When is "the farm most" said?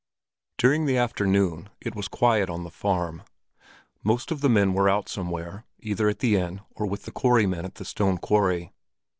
2.63-4.31